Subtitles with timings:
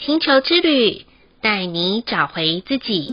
[0.00, 1.04] 星球之旅，
[1.40, 3.12] 带你找回自己。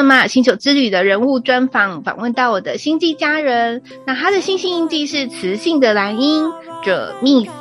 [0.00, 3.82] 那么星球之旅的人物专访，访问到我的星际家人。
[4.06, 6.50] 那他的星星印记是雌性的蓝鹰
[6.82, 7.59] 者 Miss。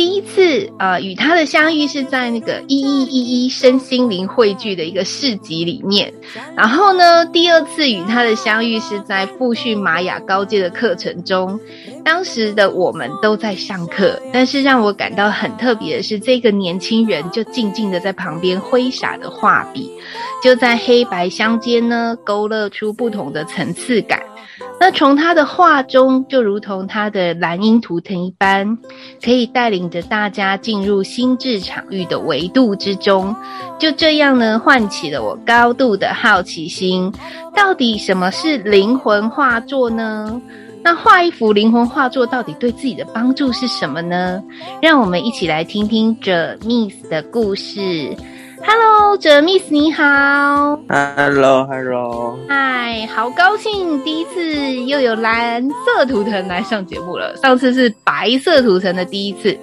[0.00, 6.10] 第一次呃与他的相遇是在那个一一一一身心灵汇聚的一个市集里面。
[6.56, 11.60] 然后呢，第二次与他的相遇是在复训玛雅高阶的课程中。
[12.02, 19.92] 当时的我们都在上课，但是让我感到很特别的是，这个年轻人就静静的在旁边挥洒的画笔，
[20.42, 24.18] 就在黑白相间呢，勾勒出不同的层次感。
[24.80, 28.78] 那从他的画中，就如同他的蓝鹰图腾一般，
[29.22, 33.36] 可以带领着大家进入心智场域的维度之中。
[33.78, 37.12] 就这样呢，唤起了我高度的好奇心。
[37.54, 40.40] 到底什么是灵魂画作呢？
[40.82, 44.42] 那画一幅灵魂画作到底对自己的帮助是什么呢？
[44.80, 48.16] 让我们一起来听听者 Miss 的故事。
[48.62, 50.78] Hello，者 Miss 你好。
[50.88, 52.38] Hello，Hello。
[52.48, 57.34] 嗨，好高兴第一次又有蓝色图腾来上节目了。
[57.36, 59.58] 上次是白色图腾的第一次。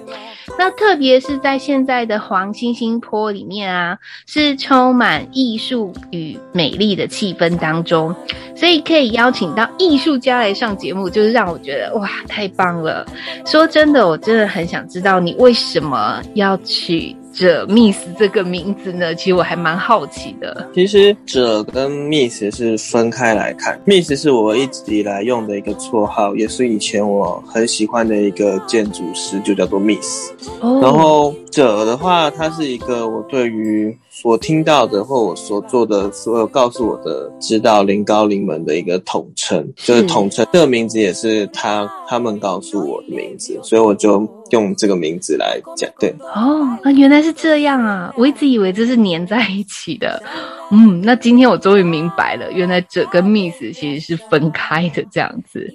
[0.58, 3.96] 那特别是在现在的黄星星坡里面啊，
[4.26, 8.12] 是充满艺术与美丽的气氛当中，
[8.56, 13.06] 所以可以邀请到艺术家来上节目，就是让我觉得哇，太棒了。
[13.46, 19.14] 说真的，我真的很想知道你为什么要取者 Miss 这个名字呢？
[19.14, 20.68] 其实我还蛮好奇的。
[20.74, 30.30] 其实者跟 Miss 是分开来看，Miss 是我一直以来用的一个绰号，也是以前我很喜欢的一个建筑师，就叫做 Miss。
[30.60, 30.82] Oh.
[30.82, 33.96] 然后者的话，它是一个我对于。
[34.24, 45.90] 我听到的或我所做的所有告诉我的指导灵高灵们的一个统称，就是统称这个名字也是他他们告诉我的名字，所以我就用这个名字来讲。
[45.98, 48.12] 对，哦，那原来是这样啊！
[48.16, 50.22] 我一直以为这是粘在一起的。
[50.70, 55.66] 嗯，那今天我终于明白了，原来者跟 Miss 其实是分开的这样子。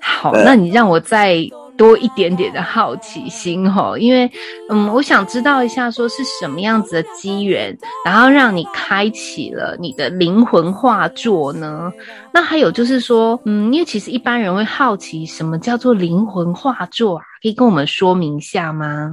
[0.00, 1.38] 好，那你让我再。
[1.74, 4.30] 多一点点的好奇心哈，因为，
[4.68, 11.90] 嗯，我想知道一下，说是什么样子的机缘，然后让你开启了你的灵魂画作呢？
[12.30, 17.24] 那还有就是说，嗯，因为其实一般人会好奇，什么叫做灵魂画作啊？
[17.42, 19.12] 可以跟我们说明一下吗？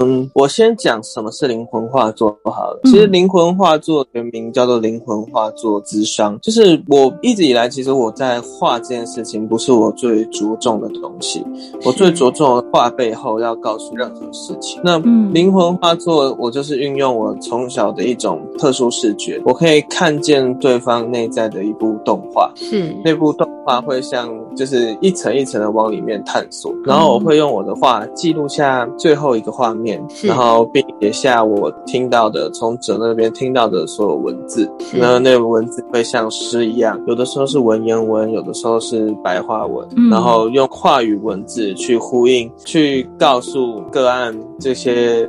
[0.00, 2.80] 嗯，我先讲什么是灵魂画作好了。
[2.82, 11.46] 其实灵魂画作原名叫做灵魂画作之商，就是我一直以来，其实我在画这件事情不是我最着重的东西。
[11.84, 14.80] 我最着重的画背后要告诉任何事情。
[14.82, 14.98] 那
[15.32, 22.50] 灵魂画作，我就是运用我从小的一种特殊视觉，我可以看见对方内在的一部动画。
[22.56, 27.43] 是那部动画会像就是一层一层的往里面探索，然后我会用。
[27.44, 34.70] 用我的话记录下最后一个画面，然后并写下我听到的，从者那边听到的所有文字。
[34.94, 45.28] 那那个文字会像诗一样，有的时候是文言文，有的时候是白话文，嗯、然后用话语文字去呼应，去告诉个案这些。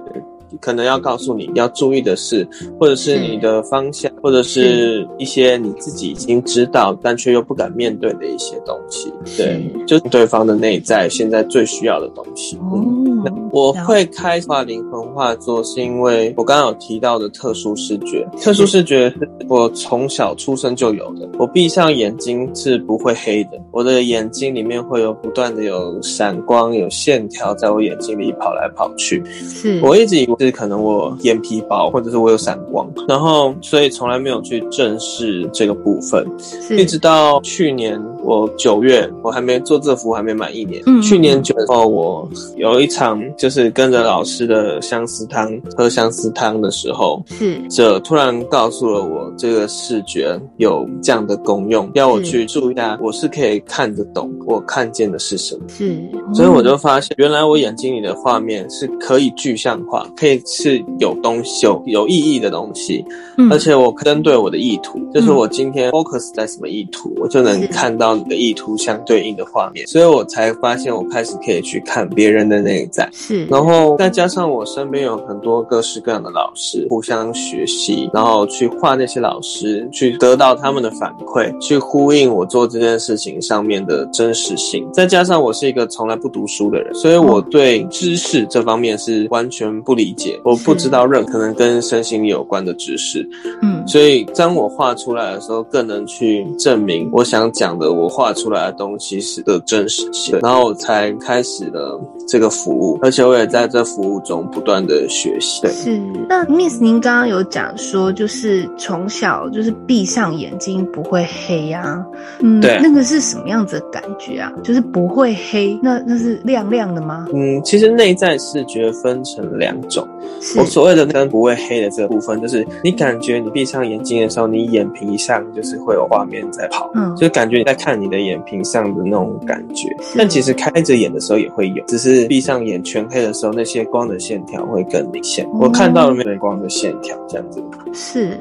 [0.61, 2.47] 可能要告诉你要注意的事，
[2.79, 9.11] 或者是你的方向，或者是一些你自己已经知道但却又不敢面对的一些东西。
[9.37, 12.57] 对，就对方的内在现在最需要的东西。
[12.61, 18.27] 嗯，我会开画灵魂画作，是因为我刚刚有提到的特殊视觉。
[18.41, 21.27] 特殊视觉是我从小出生就有的。
[21.37, 29.23] 我闭上眼睛是不会黑的，我的眼睛里面会有不断的有闪光、有线条在我眼睛里跑来跑去。
[29.25, 30.44] 是我一直以为。
[30.45, 36.25] 是可能我眼皮薄，或者是我有散光，然后所以从来没有去正视这个部分，
[36.71, 40.81] 一直到去年我九月，我还没做这幅，还没满一年。
[40.85, 55.61] 嗯、去年九月后，我有一场就是跟着老师的相思汤喝相思汤的时候，是这突然告诉了我这个视觉有这样的功用，要我去注意一下，我是可以看得懂我看见的是什么。
[55.67, 56.01] 是，
[56.33, 63.05] 所以我就发现，原来我眼睛里的画面是可以具象化，可以是有东西、有有意义的东西，
[63.37, 73.07] 嗯、而且我针对我的意图，就是我今天 focus 在什么意图，嗯、我就能看到你的意图相对应的画面，所以我才发现我开始可以去看别人的内在。
[73.13, 84.87] 是，然后再加上我身边有很多各式各样的老师，互相学习，然后去画那些老师，去得到他们的反馈，去呼应我做这件事情上面的真实性。
[84.91, 93.27] 再加上我是一个从来不读书的人，所以我对知识这方面是完全不理解，我不知道任何能跟身心有关的知识。
[93.61, 100.37] 嗯，所以当我画出来的时候，更能去证明我想讲的，我画出来的东西是的真实性。
[100.41, 105.61] 然后我才开始了这个服务，而且我也在这服务中不断的学习。
[105.61, 106.01] 对，是。
[106.27, 112.03] 那 Miss，您刚刚有讲说，就是从小就是闭上眼睛不会黑啊？
[112.39, 114.51] 嗯，对，那个是什么样子的感觉啊？
[114.63, 117.27] 就是不会黑，那那是亮亮的吗？
[117.33, 120.07] 嗯，其实内在视觉分成两种。
[120.41, 129.95] 是我所谓的跟不会黑的这个部分，就是你感觉你闭上眼睛的时候，你眼皮上就是会有画面在跑，嗯，就感觉你在看你的眼皮上的那种感觉。
[130.15, 135.43] 但其实开着眼的时候也会有，只是闭上眼全黑的时候，那些光的线条会更明显。
[135.53, 137.63] 嗯、我看到了没有光的线条，这样子。
[137.91, 138.39] 是。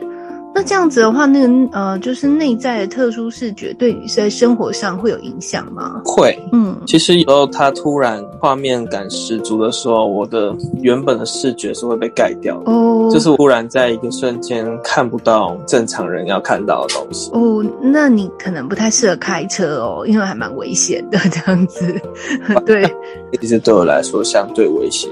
[0.54, 6.00] 那这样子的话，那个呃，就是内在的特殊视觉，对你在生活上会有影响吗？
[6.04, 17.64] 会，嗯，其实有时候它突然画面感十足的时候，我的原本的视觉是会被盖掉的哦，就是突然在一个瞬间看不到正常人要看到的东西哦。
[17.82, 22.00] 那你可能不太适合开车哦，因为还蛮危险的这样子。
[22.64, 22.84] 对，
[23.40, 25.10] 其实对我来说相对危险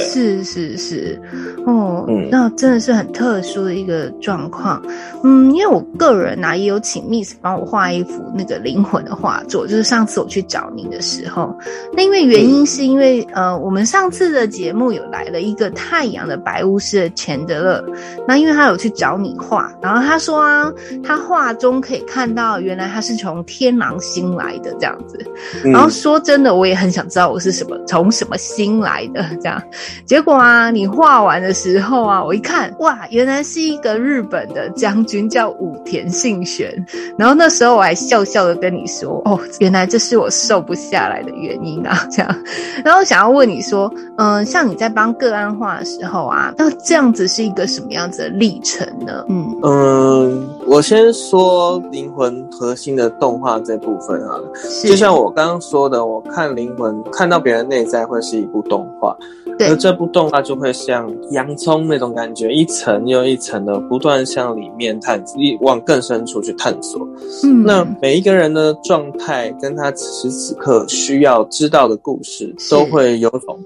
[0.00, 1.20] 是是是，
[1.66, 4.82] 哦，嗯，那真的是很特殊的一个状况，
[5.22, 11.54] 嗯，因为我个人呢、啊、也有请 Miss 帮我画一幅那个灵魂的画作，就是上次我去找您的时候，
[11.92, 17.84] 那因为原因是因为、嗯、呃，我们上次的节目有来了一个太阳的白巫师的钱德勒，
[18.26, 25.18] 那因为他有去找你画，然后他说啊，他画中可以看到原来他是从天狼星来的这样子，
[25.64, 29.62] 然后说真的，我也很想知道我是什么从什么星来的这样。
[30.06, 36.72] 结果啊，你画完的时候啊，我一看，哇，原来是一个日本的将军，叫武田信玄。
[37.18, 42.44] 然后那时候我还笑笑的跟你说，哦，原来这是我瘦不下来的原因啊，这样。
[42.84, 49.24] 然后想要问你说，嗯、像你在帮个案画的时候啊，那这样子是一个什么样子的历程呢？
[49.28, 54.40] 嗯嗯，我先说灵魂核心的动画这部分啊，
[54.82, 59.16] 就像我刚刚说的，我看灵魂看到别人内在会是一部动画。
[59.56, 67.06] 对而这部动画就会像洋葱那种感觉，一层又一层的不断向里面探，一往更深处去探索。
[67.44, 73.56] 嗯，那每一个人的状态跟他此时此刻需要知道的故事都会有种。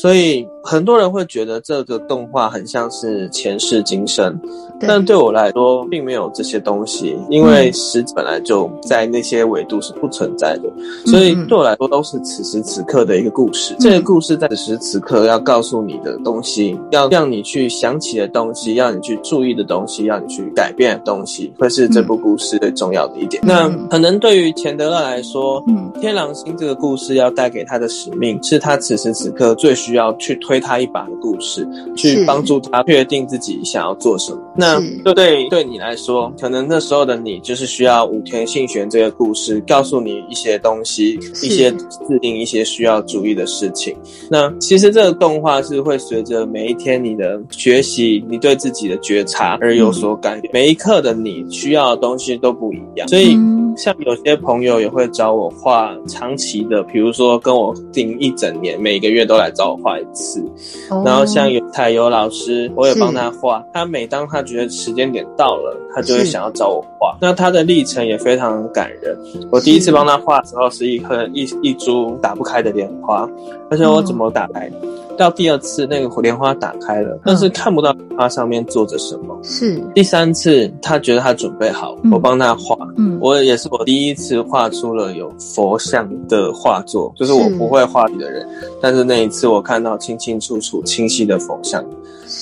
[0.00, 4.38] 所以很多人会觉得这个动画很像是前世今生，
[4.78, 13.74] 但对我来说并没有这些东西，因为实本来就在那些维度是不存在的，嗯、所以对我来说都是此时此刻的一个故事。
[13.74, 23.42] 嗯、这个故事在此时此刻要告诉你的东西，要让你去想起的东西，要你去注意的东西，要你去改变的东西，会是这部故事最重要的一点。
[23.42, 34.38] 嗯、那可能对于钱德勒来说，嗯，天狼星这个故事要带给他的使命，是他此时此刻最需要去推他一把的故事，去帮助他确定自己想要做什么。
[34.56, 43.96] 那对对对你来说，可能那时候的你就是需要武田信玄这个故事，告诉你一些东西，一些制定一些需要注意的事情。
[44.30, 50.50] 那其实这个动画是会随着每一天你的学习，你对自己的觉察而有所改变。
[50.50, 53.34] 嗯、每一刻的你需要的东西都不一样，所以。
[53.34, 60.44] 嗯像有些朋友也会找我画长期的，比如说跟我定一整年，每个月都来找我画一次。
[60.90, 63.64] Oh, 然后像有彩油老师，我也帮他画。
[63.72, 67.16] 他每当他觉得时间点到了，他就会想要找我画。
[67.20, 69.18] 那他的历程也非常感人。
[69.50, 73.28] 我第一次帮他画的时候，是一颗一一株打不开的莲花，
[73.70, 74.70] 而且我怎么打开？
[74.82, 74.88] 嗯
[75.18, 79.38] 到第二次，那个莲花打开了，但是看不到它上面坐着什么。
[79.42, 82.76] 是第三次，他觉得他准备好，嗯、我帮他画。
[82.96, 91.84] 嗯，我也是我第一次画出了有佛像的画作，就是我不会画的人，是但是那一次我看到清清楚楚、清晰的佛像，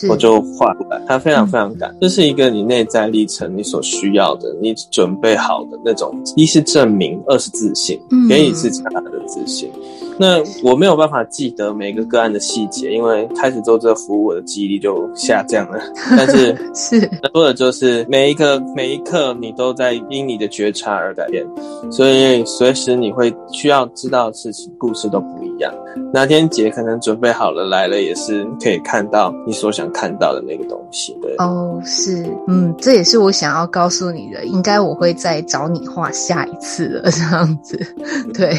[0.09, 1.03] 我就画出来。
[1.09, 8.91] 他非常非常感，嗯、这是一个你内在历程，你所需要的，你准备好的那种，一是证明，二是自信，给你自己的
[9.27, 9.71] 自信。
[10.19, 15.79] 那我没有办法记得每个个案的细节，因为开始做这个服务，我的记忆力就下降了。
[16.17, 17.01] 但是是
[17.33, 21.47] 说的就是每一个每一刻，你都在因你的觉察而改变，
[21.91, 25.73] 所以随时你会需要知道的事情、故事都不一样。
[26.13, 31.17] 哪天姐可能准备好了来了，也是可以看到你所想看到的那个东西。
[31.21, 34.45] 对，哦，是，嗯，这也是我想要告诉你的。
[34.45, 37.79] 应该我会再找你画下一次了，这样子。
[38.33, 38.59] 对，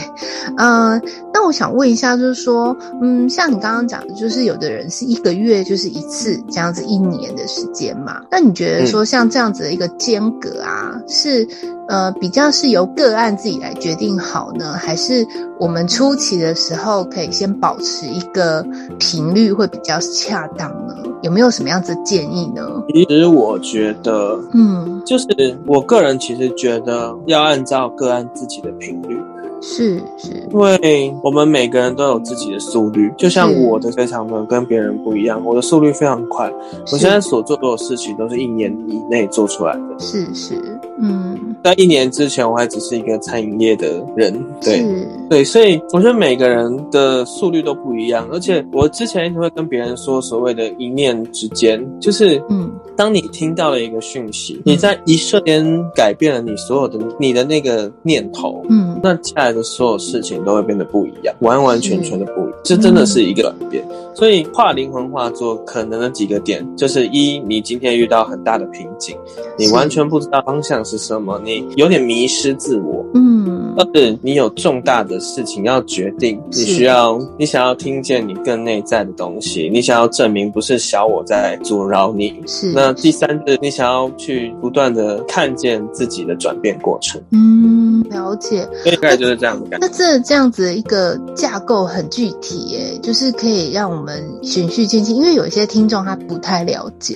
[0.57, 1.01] 嗯、呃，
[1.33, 8.21] 那我想问一下，就是说，嗯，像你刚刚讲的，就是有的人是一个月就是一次这样子，一年的时间嘛。
[8.29, 11.47] 那你觉得说像这样子的一个间隔啊，嗯、是？
[11.89, 15.25] 呃，比较是由个案自己来决定好呢，还是
[15.57, 18.65] 我们初期的时候可以先保持一个
[18.99, 20.95] 频率会比较恰当呢？
[21.23, 22.83] 有没有什么样子的建议呢？
[22.93, 25.27] 其实我觉得，嗯，就是
[25.65, 29.19] 我个人其实觉得要按照个案自己的频率。
[29.59, 36.47] 是是，因为我们每个人都有自己的速率，就像我的非常的跟别人不一样，我的速率非常快。
[36.91, 39.81] 我现在所做的事情都是一年以内做出来的。
[39.97, 44.83] 是是，嗯，在一年之前我还只是一个餐饮业的人，对。
[45.29, 52.71] 对，所以我觉得每个人的速率都不一样，而且我之前一直会跟别人说，所谓的一念之间，就是嗯。
[52.95, 63.87] 当你听到了一个讯息，你在一瞬间改变了你所有的你的那个念头，嗯，那接下来的所有事情都会变得不一样，完完全全的不一样，这真的是一个转变。
[64.15, 69.15] 所以画灵魂画作可能的几个点，就是一，你今天遇到很大的瓶颈，
[69.59, 82.87] 你完全不知道方向是什么，你有点迷失自我，嗯，二是你有重大的事情要决定，你需要你想要听见你更内在的东西，你想要证明不是小我在阻挠你，是那。
[82.87, 87.21] 那第三是，你想要去不断的看见自己的转变过程。
[87.31, 88.67] 嗯，了解。
[88.85, 89.85] 大概就是这样的感觉。
[89.85, 95.15] 那这这样子的一个架构很具体耶，就是可以让我们循序渐进。
[95.15, 97.15] 因为有一些听众他不太了解。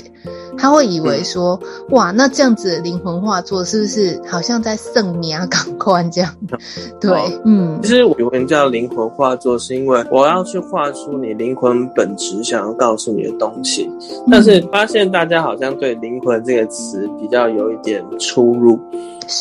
[0.57, 6.35] 他会以为说，哇，那这样子的灵魂画作是不是好像在圣米亚港观这样？
[6.99, 7.11] 对，
[7.45, 13.89] 嗯，其实我有人叫灵魂画作，是因为我要去画出你灵魂本质想要告诉你的东西。
[14.29, 18.79] 但是发现大家好像对灵魂这个词比较有一点出入。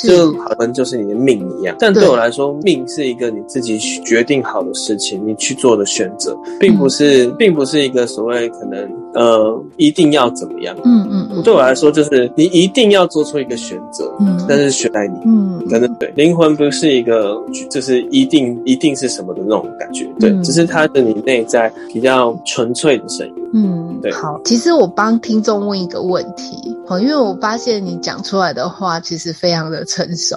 [0.04, 10.76] 就好像就是你的命一样，但对我来说，命是一个你自己决定好的事情，你去做的选择，并不是，并不是一个所谓可能呃一定要怎么样。
[10.84, 17.36] 嗯嗯嗯，对我来说，就是你一定要做出一个选择，嗯，但是选在你，嗯，真的对，灵魂不是一个
[17.70, 23.34] 就是一定一定是什么的那种感觉，对，只是它是你内在比较纯粹的声音。
[23.52, 24.12] 嗯，对。
[24.12, 26.54] 好，其实我帮听众问一个问题，
[26.86, 30.36] 好因为我发现你讲出来的话其实非常的成熟。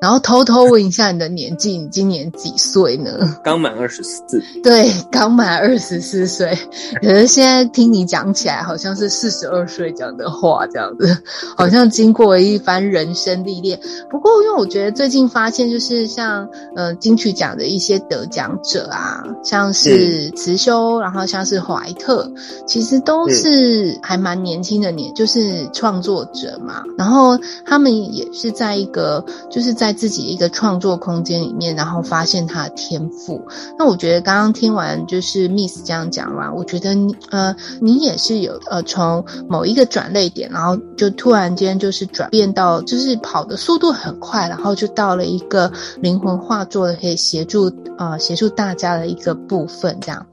[0.00, 3.36] 然后偷偷问一下你的年纪，你今年几岁呢？
[3.42, 4.22] 刚满二十四。
[4.62, 6.56] 对，刚满二十四岁。
[7.02, 11.18] 可是现在听你讲起来，好像是四十二岁讲的话，这样子，
[11.56, 13.78] 好像经过了一番人生历练。
[14.10, 22.32] 不过，因为我觉得最近发现，就是像呃金曲奖的一些得奖者啊，像是慈修，然后像是怀特，
[22.66, 26.82] 其实都是还蛮年轻的年，就是创作者嘛。
[26.96, 29.74] 然后他们也是在一个就是。
[29.74, 33.42] 在自己一个创作空间里面，然后发现他的天赋。
[33.76, 45.70] 那我觉得刚刚听完就是 Miss 这样讲完，我觉得你呃，你也是有呃，从某一个转捩点，然后就突然间就是转变到，就是跑的速度很快，然后就到了一个
[46.00, 50.26] 灵魂画作的可以协助呃协助大家的一个部分，这样。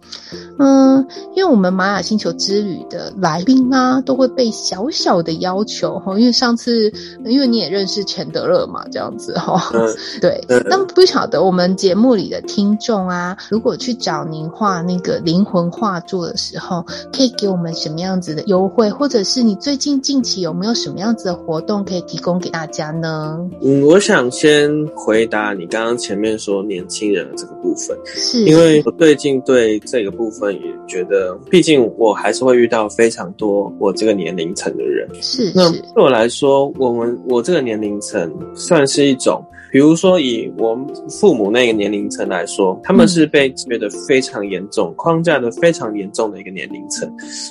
[0.57, 6.91] 嗯，因为我们玛雅星球之旅的来宾啊，都会被小小的要求哈，因为上次
[7.25, 9.37] 因为你也认识钱德勒嘛，这样子。
[9.37, 9.71] 哈，
[10.21, 23.39] 对，那不晓得我们节目里的听众啊，如果去找您画那个灵魂画作的时候，可以给我们什么样子的优惠，或者是你最近近期有没有什么样子的活动可以提供给大家呢？
[23.61, 39.15] 嗯，我想先回答你刚刚前面说年轻人的这个部分，是因为我最近对这个部分也觉得，毕竟我还是会遇到非常多我这个年龄层的人，是，是那对我来说，我们我这个年龄层算是一。
[39.21, 40.77] 种，比如说以我
[41.09, 47.09] 父母那个年龄层来说，他们是被觉得非常严重、框架的非常严重的一个年龄层，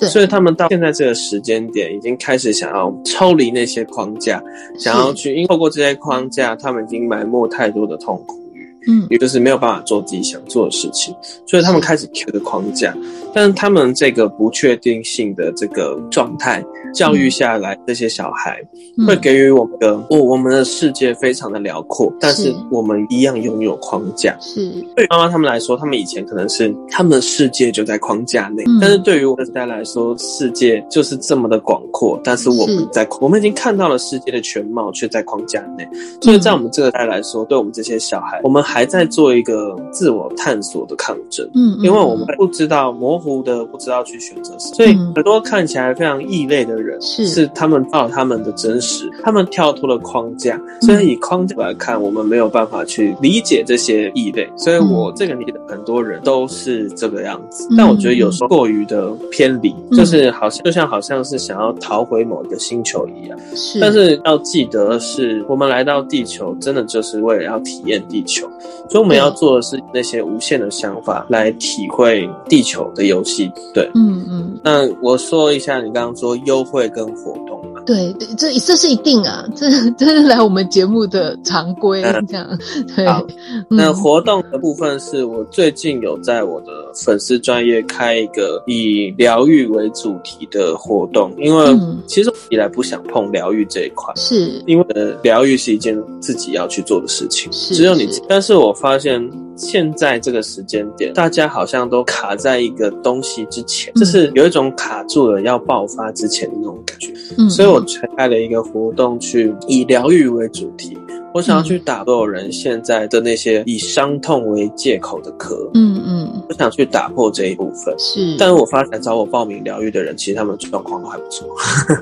[0.09, 4.41] 所以他们到现在这个时间点，已经开始想要抽离那些框架，
[4.77, 8.40] 想要去，因透过这些框架，他们已经埋没太多的痛苦。
[8.87, 12.95] 嗯，也就是没有办法做自己想做的事情，所以他们开始贴的框架。
[13.33, 16.61] 但是他们这个不确定性的这个状态
[16.93, 18.61] 教育下来，这些小孩
[19.07, 24.35] 会给予我们的，哦，我们的世界非常的辽阔，但是我们一样拥有框架。
[24.41, 35.87] 是对妈妈他们来说，他们以前可能是他们的世界就在框架内，但是对于我们这代来说，世界就是这么的广阔，但是我们在我们已经看到了世界的全貌，却在框架内。
[36.19, 38.61] 所以在我们这个代来说，对我们这些小孩，我们。
[38.71, 41.45] 还在做一个自我探索的抗争。
[41.53, 47.27] 嗯，因为我们不知道模糊的，不知道去选择什么，所以很多看起来非常异类的人，是。
[47.27, 54.49] 是他们到他们的真实，他们跳脱了框架，所以以框架来看，我们没有办法去理解这些异类。
[54.55, 63.37] 所以我这个里的很多人都是这个样子，但我觉得有时候过于的偏离，就是好像就像好像是想要逃回某一个星球一样。
[63.55, 68.47] 是，但是要记得是我们来到地球，真的就是为了要体验地球，
[68.89, 73.51] 所以我们要做的是那些无限的想法来体会地球的游戏。
[73.73, 74.59] 对，嗯嗯。
[74.63, 77.61] 那我说一下，你刚刚说优惠跟活动。
[77.85, 82.59] 对对，这这是一定啊， 这这是来我们节目的常规这样。
[82.95, 83.25] 对，好，
[83.69, 94.85] 那活动的部分是我最近有在我的粉丝专业开一个以疗愈为主题的活动，因为其实我以来不想碰疗愈这一块，是因为
[95.21, 98.09] 疗愈是一件自己要去做的事情，只有你。
[98.27, 99.21] 但是我发现。
[99.55, 107.13] 现在这个时间点，大家好像都卡在一个东西之前，就是有一种卡住了要爆发之前的那种感觉。
[107.37, 110.97] 嗯，所以我才开了一个活动，去以疗愈为主题。
[111.33, 117.93] 我想要去打所有人现在的那些以伤痛为借口的壳，嗯嗯，我想去打破这一部分。
[117.97, 121.47] 是，但是我发现找我报名疗愈的人，其实他们状况都还不错。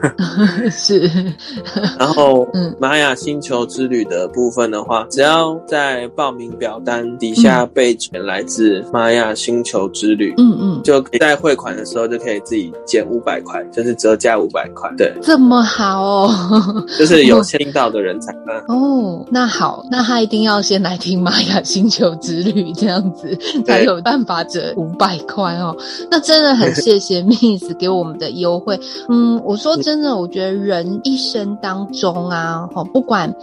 [0.71, 1.09] 是，
[1.99, 14.91] 然后，嗯，玛雅星球之旅的部分的话，只要在报名表单底下备注来自玛雅星球之旅，嗯嗯，就可以在汇款的时候就可以自己减五百块，就是折价五百块。
[14.97, 15.99] 对，这么好。
[15.99, 16.29] 哦，
[16.97, 19.18] 就是有听到的人才能哦。
[19.29, 25.75] 那好，那他一定要先来听玛雅星球之旅，这样子才有办法折五百块哦。
[26.09, 28.79] 那真的很谢谢 Miss 给我们的优惠。
[29.09, 33.33] 嗯，我说真的，我觉得人一生当中啊，哈，不管。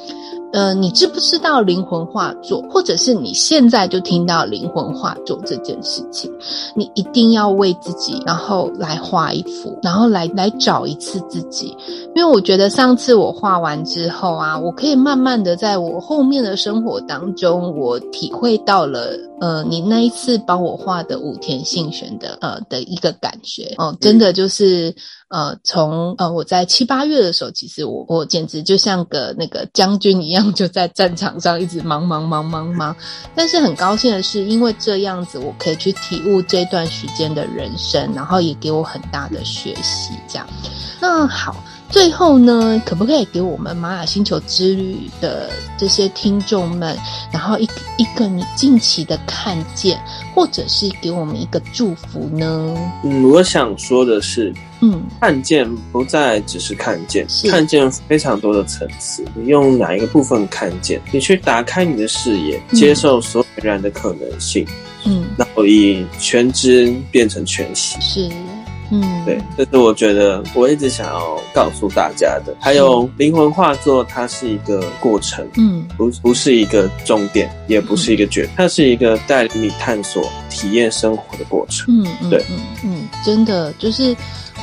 [0.56, 6.32] 呃，你知不知道灵魂画作，或者是你现在就听到灵魂画作这件事情，
[6.74, 11.76] 你一定要为自己，然后来画一幅，然后来来找一次自己，
[12.14, 19.10] 因为我觉得上次我画完之后啊，我可以慢慢的在我后面的生活当中，我体会到了，
[19.42, 24.94] 呃，你那一次帮我画的武田信玄的，呃的一个感觉，哦、真的就是。
[25.28, 32.94] 呃，从呃我在七八月的时候，其实我我简直就像个那个将军一样，就在战场上一直忙忙忙忙忙。
[33.34, 40.14] 但是很高兴的是，因为这样子，我可以去体悟这段时间的人生，然后也给我很大的学习。
[40.28, 40.46] 这样，
[41.00, 41.56] 那好。
[41.88, 46.96] 最后呢，可不可以给我们玛雅星球之旅的这些听众们，
[47.32, 49.98] 然后一一个你近期的看见，
[50.34, 52.76] 或者是给我们一个祝福呢？
[53.04, 59.24] 嗯，我想说的是，嗯，看见不再只是看见，看见非常多的层次。
[59.34, 61.00] 你用哪一个部分看见？
[61.12, 64.66] 你去打开你的视野，接受所有然的可能性，
[65.04, 68.28] 嗯，然后以全知变成全息，是。
[68.90, 72.54] 嗯，对，这是我觉得我一直想要告诉大家的。
[72.60, 81.86] 还有灵魂画作，它是一个过程，嗯，不不是一个终点，也不是一个绝，嗯、它是一个带领你探索、体验生活的过程。
[81.88, 84.16] 嗯，对，嗯嗯，真的就是，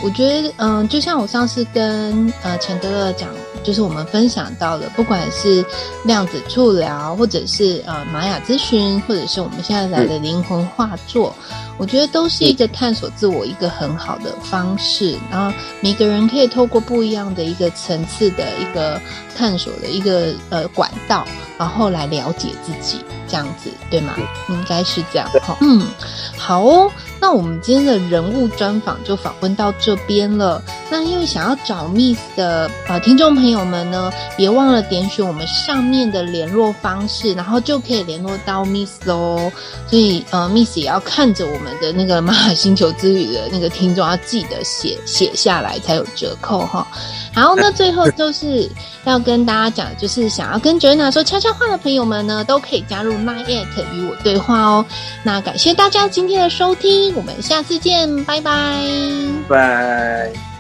[0.04, 3.30] 我觉得，嗯、呃，就像我上次跟呃钱德勒讲。
[3.64, 5.66] 就是我们分享到的，不管是
[6.04, 15.18] 量子触疗，或者是呃玛雅咨询，或者是我们现在来的灵魂画作，嗯、我觉得都是一个探索自我一个很好的方式。
[15.32, 19.02] 然后每个人可以透过不一样的一个层次的一个
[19.36, 21.26] 探索的一个呃管道，
[21.64, 24.16] 然后来了解自己，这样子对吗？
[24.50, 25.26] 嗯、应该是这样。
[25.42, 25.82] 好，嗯，
[26.38, 26.92] 好哦。
[27.22, 30.62] 那我们今天的人物专访就访问到这边了。
[30.92, 39.50] 那因为想要找 Miss 的呃听众朋友们呢，别忘了点选我们上面的联络方式，然后就可以联络到 Miss 喽。
[39.90, 46.86] 所以呃，Miss 也要看着我们的那个玛雅星球之旅的那个听众，要记得写写下来才有折扣哈。
[47.34, 48.70] 好，那最后就是
[49.06, 54.86] 要跟大家讲，就是想要跟 Joanna 说悄悄话的朋友们呢，都可以加入 Nine 与我对话哦。
[55.24, 57.16] 那感谢大家今天的收听。
[57.16, 58.84] 我们下次见，拜拜。
[59.48, 60.53] 拜。